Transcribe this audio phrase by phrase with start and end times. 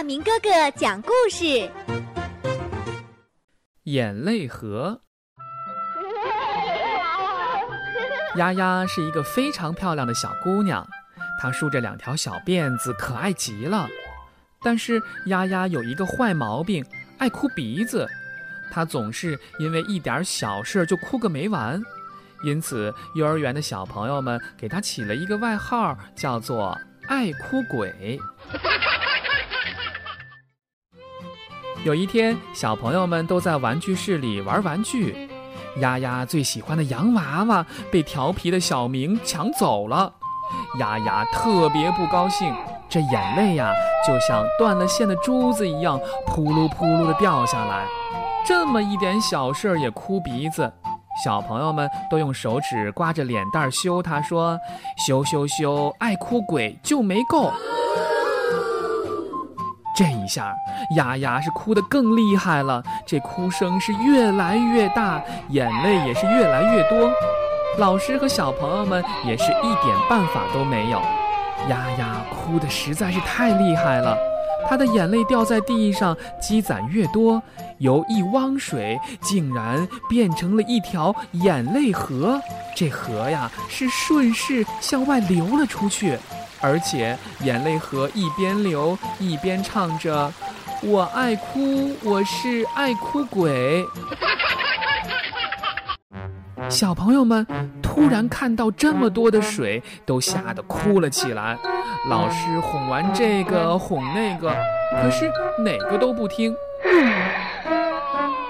[0.00, 1.70] 亚明哥哥讲故事。
[3.82, 5.02] 眼泪河。
[8.36, 10.88] 丫丫是一个非常漂亮的小姑娘，
[11.38, 13.86] 她梳着两条小辫子，可爱极了。
[14.62, 16.82] 但是丫丫有一个坏毛病，
[17.18, 18.08] 爱哭鼻子。
[18.72, 21.78] 她总是因为一点小事就哭个没完，
[22.42, 28.18] 因此幼儿园的小朋友们给她起了一个外号，叫做“爱哭鬼”。
[31.82, 35.16] 有一天，小朋友们都在玩具室里玩玩具，
[35.78, 40.12] 丫丫最喜欢的洋娃娃被调皮的小明抢走了，
[40.78, 42.54] 丫丫特别不高兴，
[42.86, 43.72] 这眼泪呀
[44.06, 47.86] 就像断了线的珠子一样，扑噜扑噜的掉下来。
[48.44, 50.70] 这么一点小事儿也哭鼻子，
[51.24, 54.58] 小朋友们都用手指刮着脸蛋儿羞他，说
[55.06, 57.50] ：“羞羞羞，爱哭鬼就没够。”
[60.00, 60.56] 这一下，
[60.96, 67.12] 丫丫是哭得更厉害了，这哭声是越来越大，眼泪也是越来越多。
[67.76, 71.02] 老师和小朋友们也是一点办法都没有。
[71.68, 74.16] 丫丫哭得实在是太厉害了，
[74.70, 77.42] 她的眼泪掉在地上，积攒越多，
[77.76, 82.40] 由一汪水竟然变成了一条眼泪河。
[82.74, 86.18] 这河呀，是顺势向外流了出去。
[86.60, 90.32] 而且眼泪河一边流一边唱着
[90.84, 93.84] ：“我爱哭，我是爱哭鬼。”
[96.68, 97.44] 小朋友们
[97.82, 101.58] 突然看到这么多的水，都吓得哭了起来。
[102.08, 104.54] 老师哄完这个哄那个，
[105.02, 106.54] 可是哪个都不听。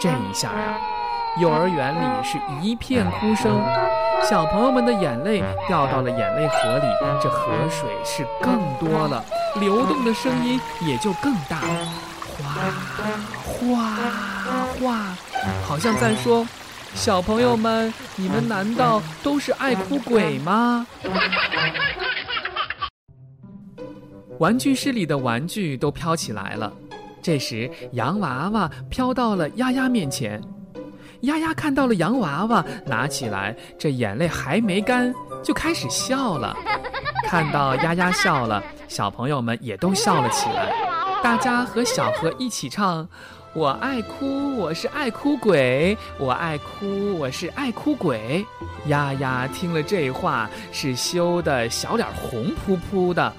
[0.00, 0.78] 这一下啊，
[1.38, 3.60] 幼儿园里是一片哭声。
[4.24, 6.86] 小朋友们的眼泪掉到了眼泪河里，
[7.22, 9.24] 这河水是更多了，
[9.60, 11.60] 流动的声音也就更大，
[12.42, 12.50] 哗
[13.44, 13.94] 哗
[14.80, 15.16] 哗，
[15.64, 16.46] 好像在说
[16.94, 20.86] ：“小朋友们，你们难道都是爱哭鬼吗？”
[24.38, 26.72] 玩具室里的玩具都飘起来了，
[27.22, 30.42] 这时洋娃娃飘到了丫丫面前。
[31.22, 35.12] 丫丫看到了洋娃娃，拿起来，这眼泪还没干，
[35.42, 36.56] 就开始笑了。
[37.26, 40.72] 看到丫丫笑了，小朋友们也都笑了起来。
[41.22, 43.08] 大家和小河一起唱
[43.52, 48.44] ：“我爱哭，我是爱哭鬼；我爱哭，我是爱哭鬼。”
[48.86, 53.32] 丫丫听了这话，是羞得小脸红扑扑的。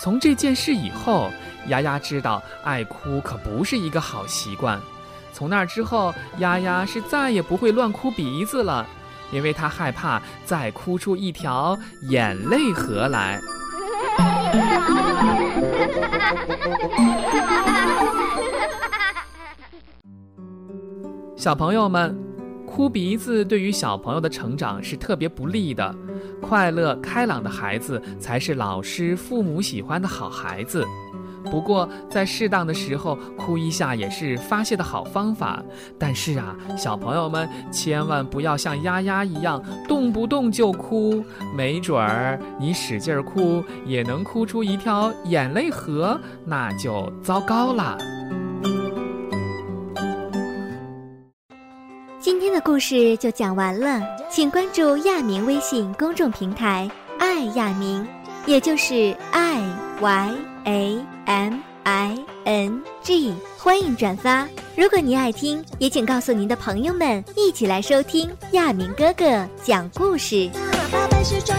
[0.00, 1.30] 从这件事以后，
[1.68, 4.80] 丫丫知道爱哭可不是一个好习惯。
[5.32, 8.86] 从那之后，丫丫是再也不会乱哭鼻子了，
[9.32, 13.40] 因为她害怕再哭出一条眼泪河来。
[21.36, 22.14] 小朋友们，
[22.66, 25.94] 哭鼻子对于小朋友的成长是特别不利的。
[26.42, 30.84] 快乐开朗的孩子才是老师、父母喜欢的好孩子。
[31.44, 35.62] 不过，在适当的时候哭一下也是发泄的好方法。
[35.98, 41.24] 但是啊，小朋友们千万不要像丫丫一样动不动就哭，
[41.56, 47.96] 没准儿你使劲哭也能哭出一条眼泪河，那就糟糕了。
[52.18, 58.06] 今天的故事就讲完了，请关注亚明微信公众平台“爱亚明”，
[58.46, 59.58] 也就是爱
[60.00, 60.34] y
[60.64, 60.98] a。
[61.26, 64.48] M I N G，欢迎转发。
[64.76, 70.50] 如果您爱听，也请告诉您的朋友们，一起来收听亚明哥哥讲故事。
[70.90, 71.56] 爸爸是专